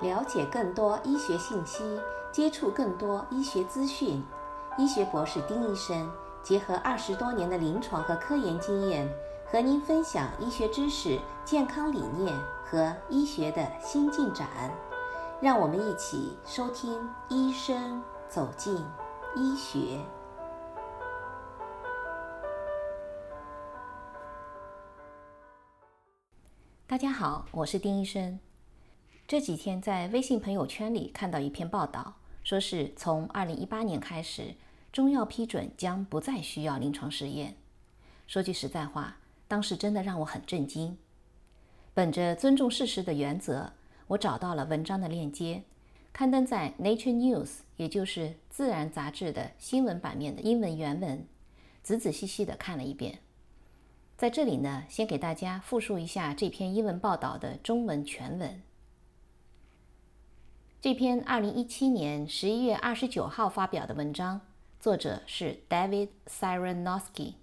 [0.00, 2.00] 了解更多医学信息，
[2.32, 4.22] 接触更多医学资讯。
[4.78, 6.10] 医学博士丁医生
[6.42, 9.06] 结合二十多年的临床和科研经验，
[9.46, 12.34] 和您分享医学知识、健康理念
[12.64, 14.48] 和医学的新进展。
[15.38, 16.98] 让我们一起收听
[17.28, 18.82] 《医生走进
[19.34, 19.78] 医学》。
[26.86, 28.38] 大家好，我是丁医生。
[29.30, 34.56] 这几天在微信朋友圈里看到一篇报道，说是从二零一八年开始，
[34.90, 37.54] 中药批准将不再需要临床试验。
[38.26, 40.98] 说句实在话，当时真的让我很震惊。
[41.94, 43.72] 本着尊重事实的原则，
[44.08, 45.62] 我找到了文章的链接，
[46.12, 51.24] 刊登在 Nature News，也就是《自然》杂志的新闻版面的英文原文，
[51.84, 53.20] 仔仔细细地看了一遍。
[54.16, 58.60] 在这里呢，先给大家复述一下这篇英文报道的中文全文。
[60.82, 64.40] 这篇二零一七年十一月二十九号发表的文章，
[64.80, 67.34] 作者是 David s i r e n o s k y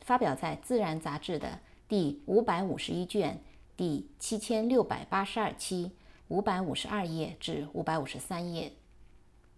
[0.00, 3.40] 发表在《自然》杂志的第五百五十一卷
[3.76, 5.92] 第七千六百八十二期
[6.26, 8.72] 五百五十二页至五百五十三页。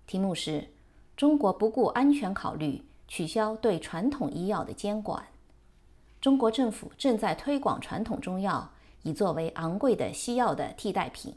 [0.06, 0.68] 题目是：
[1.16, 5.24] 中国不顾安全考虑，取消对传统医药的监管。
[6.20, 8.72] 中国政府正在推广传统中药，
[9.02, 11.34] 以作为昂贵的西药的替代品。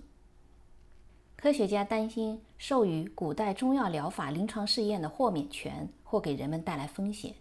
[1.39, 7.35] 科学家担心授予古代中药疗法临床试验的豁免权或给人们带来风险。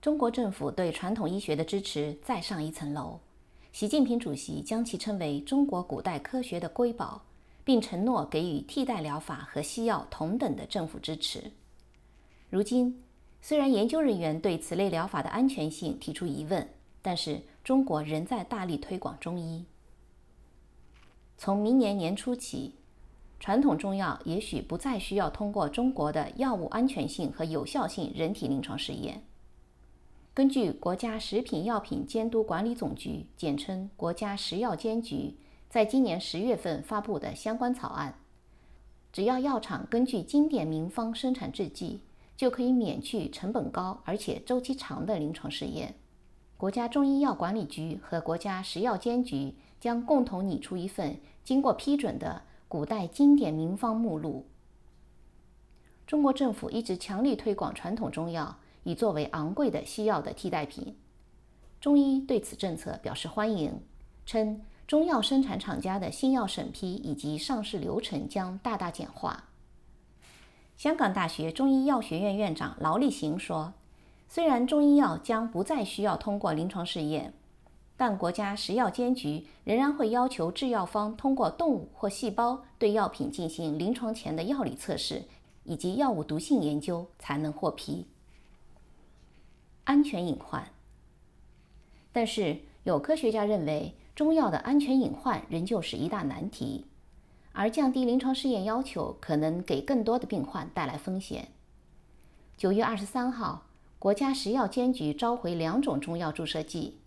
[0.00, 3.18] 中国政府对传统医学的支持再上一层楼，
[3.72, 7.20] 习近平主席将其称为中国古代科学的瑰宝，
[7.64, 11.50] 并承诺给予替代疗法和西药同等的政府支持。
[12.48, 13.02] 如今，
[13.42, 16.68] 虽然研究人员对此类疗法的安全性提出疑问，
[17.02, 19.64] 但是中国仍在大力推广中医。
[21.42, 22.74] 从明年年初起，
[23.38, 29.22] 传统中药也许不再需要通过中国的药物安全性和有效性人体临床试验。
[30.34, 35.34] 根据国家食品药品监督管理总局（简称国家食药监局）
[35.70, 38.16] 在今年十月份发布的相关草案，
[39.10, 42.02] 只要药厂根据经典名方生产制剂，
[42.36, 45.94] 就可以免去成本高而且周期长的临床试验。
[46.58, 51.18] 国家中医药管理局和国家食药监局将共同拟出一份。
[51.42, 54.46] 经过批准的古代经典名方目录。
[56.06, 60.96] 中国政府一直强力推广传统中药，以作为昂贵的西药的替代品。
[61.80, 63.80] 中医对此政策表示欢迎，
[64.26, 69.44] 称中药生产厂家的新药审批以及上市流程将大大简化。
[70.76, 73.72] 香港大学中医药学院院长劳立行说
[74.28, 77.32] ：“虽然中医药将不再需要通过临床试验。”
[78.00, 85.24] 但国家食药监局仍然会要求制药方通过动物或细胞对药品进行临床前的药理测试
[85.64, 88.06] 以及药物毒性研究，才能获批。
[89.84, 90.66] 安全隐患。
[92.10, 96.86] 但是有科学家认为，中药的安全隐患仍旧是一大难题，
[97.52, 101.48] 而降低临床试验要求可能给更多的病患带来风险。
[102.56, 103.66] 九月二十三号，
[103.98, 106.99] 国家食药监局召回两种中药注射剂。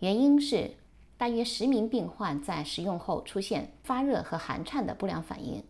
[0.00, 0.72] 原因是
[1.16, 5.62] 大约十名病患在使用后出现发热和寒颤的不良反应。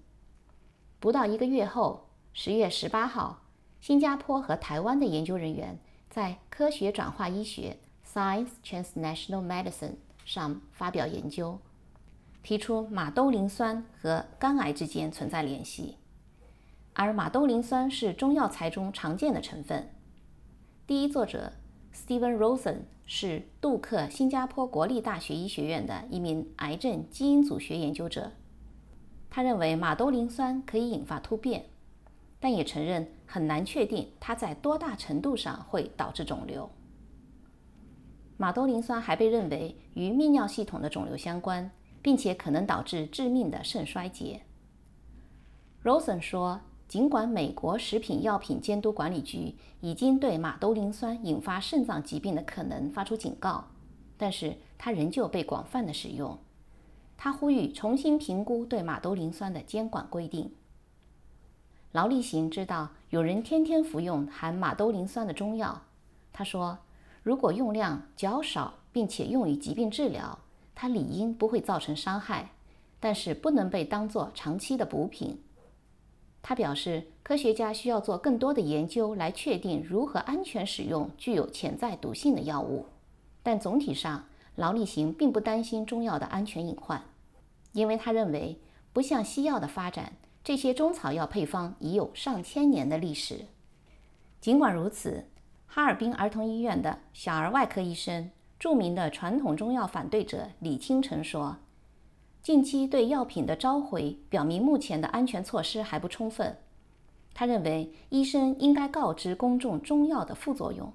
[0.98, 3.42] 不到一个月后，十月十八号，
[3.80, 7.76] 新加坡和台湾的研究人员在《科学转化医学》
[8.14, 11.58] （Science Translational Medicine） 上发表研究，
[12.42, 15.96] 提出马兜铃酸和肝癌之间存在联系，
[16.92, 19.90] 而马兜铃酸是中药材中常见的成分。
[20.86, 21.54] 第一作者
[21.94, 22.82] Steven Rosen。
[23.12, 28.30] 是杜克新加坡国立大学医学院的一名癌症基因组学研究者。
[29.28, 31.64] 他认为马兜铃酸可以引发突变，
[32.38, 36.70] 但也承认很难确定它在多大程度上会导致肿瘤。
[38.36, 41.68] 马兜铃酸还被认为与泌尿系统的肿瘤相关，
[42.00, 44.42] 并且可能导致致命的肾衰竭。
[45.82, 46.60] Rosen 说。
[46.90, 53.66] 尽管美国食品药品监督管理局已经对马兜铃酸引发肾脏疾病的可能发出警告，
[54.16, 56.36] 但是它仍旧被广泛的使用。
[57.16, 60.50] 他呼吁重新评估对马兜铃酸的监管规定。
[61.92, 65.82] 劳力行知道有人天天服用含马兜铃酸的中药，
[66.32, 66.76] 他说，
[67.22, 70.36] 如果用量较少并且用于疾病治疗，
[70.74, 72.50] 它理应不会造成伤害，
[72.98, 75.40] 但是不能被当作长期的补品。
[76.42, 82.86] 他表示，科学家需要做更多的研究来确定如何安全使用具有潜在毒性的药物。
[83.42, 84.24] 但总体上，
[84.56, 87.02] 劳力行并不担心中药的安全隐患。
[87.72, 88.58] 因为他认为，
[88.92, 93.46] 不像西药的发展，这些中草药配方已有上千年的历史。
[94.40, 95.26] 尽管如此，
[95.66, 101.58] 哈尔滨儿童医院的小儿外科医生、著名的传统中药反对者李清晨说
[102.42, 106.56] ：“近期对药品的召回表明，目前的安全措施还不充分。”
[107.34, 110.92] 他认为，医生应该告知公众中药的副作用，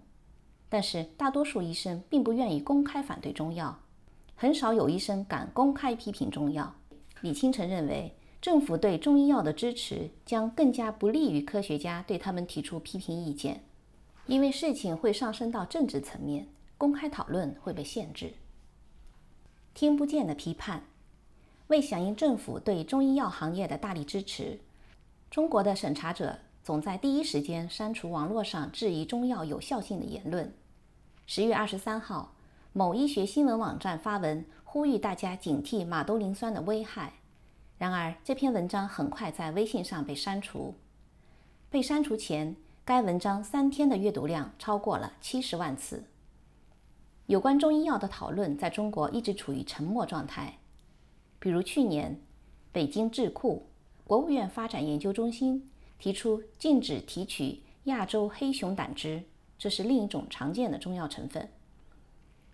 [0.68, 3.80] 但是大多数医生并不愿意公开反对中药。
[4.36, 6.76] 很少有医生敢公开批评中药。
[7.22, 13.64] 李清晨认为，政府对中医药的支持将更加不利于科学家对他们提出批评意见，
[14.28, 18.34] 因为事情会上升到政治层面，公开讨论会被限制。
[19.74, 20.84] 听不见的批判，
[21.68, 24.60] 为响应政府对中医药行业的大力支持，
[25.30, 30.54] 中国的审查者总在第一时间删除网络上质疑中药有效性的言论。
[31.26, 32.32] 十月二十三号。
[32.78, 37.14] 某医学新闻网站发文呼吁大家警惕马兜铃酸的危害，
[37.78, 40.76] 然而这篇文章很快在微信上被删除。
[41.70, 42.54] 被删除前，
[42.84, 46.04] 该文章三天的阅读量超过了七十万次。
[47.28, 50.58] 有关中医药的讨论在中国一直处于沉默状态。
[51.46, 52.20] 比如去年，
[52.72, 53.68] 北京智库、
[54.04, 55.70] 国务院发展研究中心
[56.00, 59.22] 提出禁止提取亚洲黑熊胆汁，
[59.56, 61.48] 这是另一种常见的中药成分。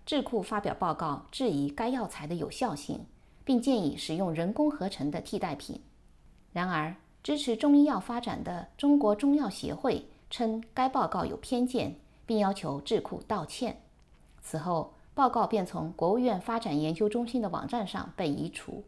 [0.04, 3.00] 智库发表报告质疑该药材的有效性，
[3.46, 5.80] 并建议使用人工合成的替代品。
[6.52, 11.96] 然而，支持中医药发展的中国中药协会称该报告有偏见，
[12.26, 13.80] 并要求智库道歉。
[14.42, 18.84] 此后，报告便从国务院发展研究中心的网站上被移除。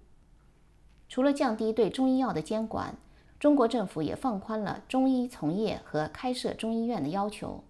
[1.08, 2.96] 除了降低对中医药的监管，
[3.38, 7.64] 中国政府也放宽了中医从业和开设中医院的要求。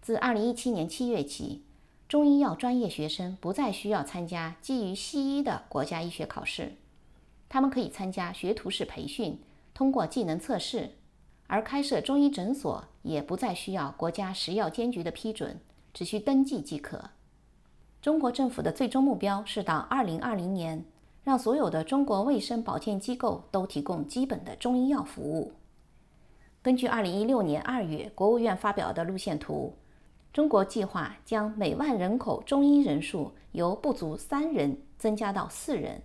[0.00, 1.62] 自2017年7月起。
[2.08, 6.76] 中医药专业学生不再需要参加基于西医的国家医学考试，
[7.48, 9.40] 他们可以参加学徒式培训，
[9.74, 10.92] 通过技能测试。
[11.48, 15.58] 而开设中医诊所也不再需要国家食药监局的批准，
[15.92, 17.10] 只需登记即可。
[18.06, 20.84] 中国政府的最终目标是到2020年，
[21.24, 25.52] 让所有的中国卫生保健机构都提供基本的中医药服务。
[26.62, 29.74] 根据2016年2月国务院发表的路线图。
[30.32, 36.00] 中国计划将每万人口中医人数由不足三人增加到四人。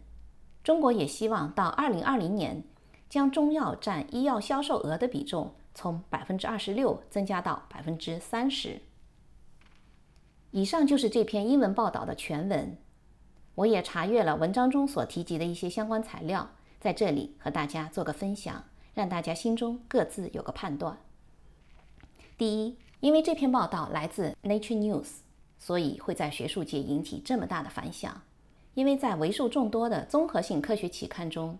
[0.63, 2.63] 中国也希望到二零二零年，
[3.09, 8.81] 将中药占医药销售额的比重从百分之二十六增加到百分之三十。
[10.51, 12.77] 以上就是这篇英文报道的全文。
[13.55, 18.63] 我也查阅了文章中所提及的一些相关材料，在这里和大家做个分享，
[18.93, 20.97] 让大家心中各自有个判断。
[22.37, 22.77] 第一。
[23.01, 25.07] 因为这篇报道来自 Nature News，
[25.57, 28.21] 所以会在学术界引起这么大的反响。
[28.75, 31.53] 因为在为数众多的综合性科学期刊中，《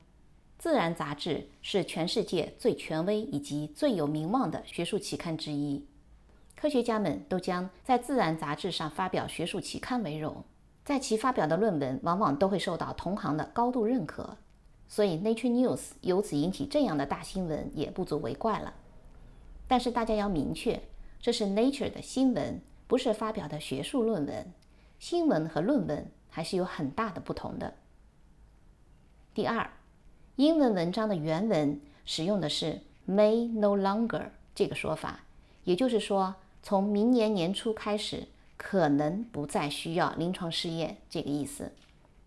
[0.60, 5.84] 自然》杂志是全世界最权威以及最有名望的学术期刊之一。
[6.62, 10.44] 科学家们都将在《自然》杂志上发表学术期刊为荣，
[10.86, 14.38] 在其发表的论文往往都会受到同行的高度认可，
[14.88, 18.76] 所以 Nature News 由此引起这样的大新闻也不足为怪了。
[19.68, 20.80] 但是大家要明确。
[21.20, 24.54] 这是 Nature 的新闻，不是发表的学术论文。
[25.00, 27.74] 新闻和论文还是有很大的不同的。
[29.34, 29.68] 第二，
[30.36, 35.22] 英文文章的原文使用的是 “may no longer” 这个说法，
[35.64, 41.72] 也就是说，从明年年初开始，可能不再需要临床试验这个意思，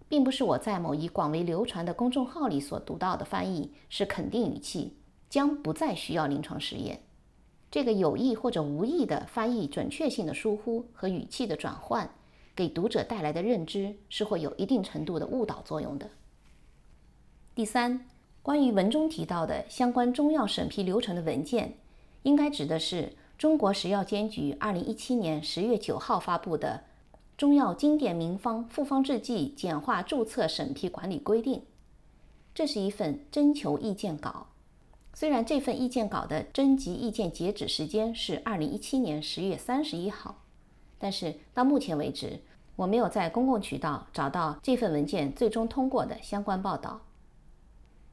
[0.08, 4.96] 并不是我在某一广为流传的公众号里所读到的翻译，是肯定语气，
[5.30, 7.00] 将不再需要临床试验。
[7.70, 12.08] 这个有意或者无意的翻译准确性的疏忽和语气的转换，
[12.54, 16.10] 给读者带来的认知是会有一定程度的误导作用的。
[17.54, 18.06] 第三，
[18.42, 21.76] 关于文中提到的相关中药审批流程的文件，
[22.22, 26.84] 应该指的是中国食药监局二零一七年十月九号发布的
[27.36, 31.60] 《中药经典名方复方制剂简化注册审批管理规定》，
[32.54, 34.46] 这是一份征求意见稿。
[35.12, 40.42] 虽然这份意见稿的征集意见截止时间是二零一七年十月三十一号，
[40.98, 42.40] 但是到目前为止，
[42.76, 47.00] 我没有在公共渠道找到这份文件最终通过的相关报道。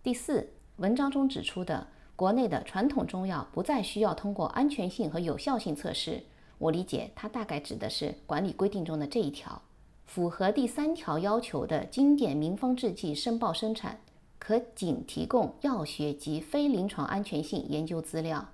[0.01, 1.87] 第四，文章中指出的
[2.21, 6.21] 国内的传统中药不再需要通过安全性和有效性测试，
[6.59, 9.59] 我理解它大概指的是管理规定中的这一条，
[10.05, 13.99] 符合第三条要求的经典名方制剂申报生产。
[14.37, 18.49] 可仅提供药学及非临床安全性研究资料，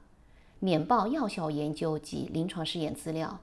[0.59, 3.37] 免报药效研究及临床试验资料。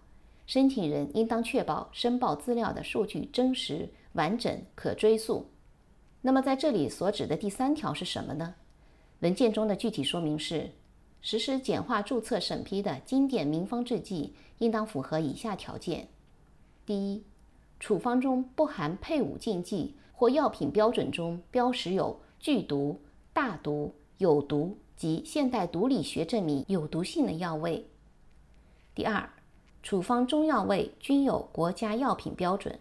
[0.46, 5.44] 申请人应当确保申报资料的数据真实、完整、可追溯。
[6.22, 8.54] 那么在这里所指的第三条是什么呢？
[9.20, 10.70] 文件中的具体说明是：
[11.22, 16.08] 实施简化注册审批的经典名方制剂应当符合以下条件：
[16.84, 17.24] 第一，
[17.80, 23.00] 处方中不含配伍禁忌或药品标准中标识有剧毒、
[23.32, 27.86] 大毒、有毒及现代毒理学证明有毒性的药味。
[28.94, 29.30] 第二，
[29.82, 32.78] 处方中药味均有国家药品标准。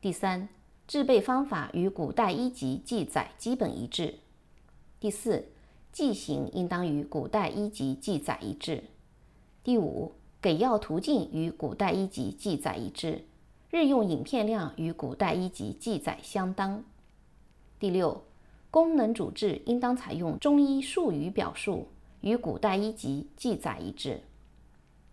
[0.00, 0.48] 第三，
[0.86, 4.14] 制备方法与古代医籍记载基本一致。
[5.00, 5.46] 第四，
[5.92, 8.84] 剂型应当与古代医籍记载一致。
[9.64, 13.24] 第五，给药途径与古代医籍记载一致，
[13.70, 16.84] 日用饮片量与古代医籍记载相当。
[17.78, 18.22] 第六，
[18.70, 21.86] 功能主治应当采用中医术语表述，
[22.20, 24.20] 与古代医籍记载一致。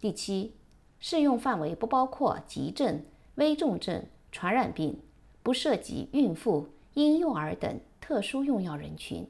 [0.02, 0.52] 第七，
[1.00, 3.02] 适用范围不包括急症、
[3.36, 5.00] 危重症、传染病，
[5.42, 9.26] 不涉及孕妇、婴幼儿等特殊用药人群。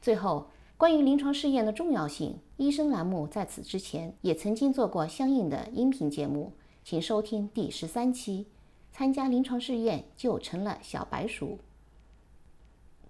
[0.00, 6.52] 最后，关于临床试验的重要性，医生栏目在此之前也曾经做过相应的音频节目，
[6.84, 8.46] 请收听第十三期。
[8.92, 11.58] 参加临床试验就成了小白鼠。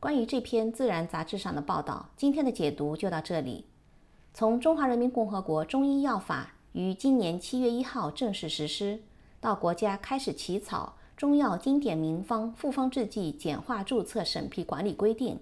[0.00, 3.66] 关于这篇《自然》杂志上的报道，今天的解读就到这里。
[4.34, 9.00] 从《中华人民共和国中医药法》于今年七月一号正式实施，
[9.40, 15.36] 到国家开始起草《中药经典名方复方制剂简化注册审批管理规定》，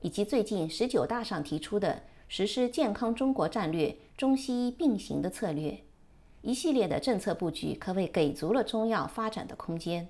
[0.00, 5.82] 以及最近十九大上提出的实施健康中国战略中西医并行的策略，
[6.42, 10.08] 一系列的政策布局可谓给足了中药发展的空间。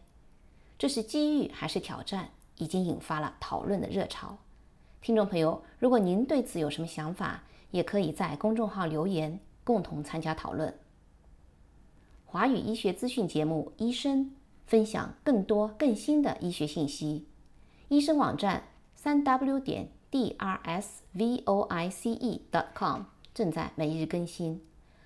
[0.79, 4.39] 这是机遇还是挑战，已经引发了讨论的热潮。
[5.01, 10.75] 听众朋友，如果您对此有什么想法，也可以在公众号留言，共同参加讨论。
[12.25, 14.25] 华语医学资讯节目《医生》
[14.67, 17.27] 分享更多更新的医学信息。
[17.89, 18.65] 医生网站
[19.07, 24.61] 三 w 点 d r s v o i c e dot com 正在每日更新，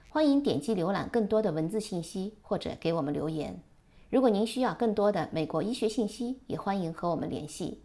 [0.08, 3.62] 欢迎点击浏览更多的文字信息或者给我们留言。
[4.08, 7.82] 如果您需要更多的美国医学信息，也欢迎和我们联系。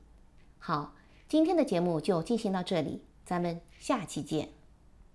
[0.58, 0.94] 好，
[1.28, 4.55] 今天的节目就进行到这里，咱们下期见。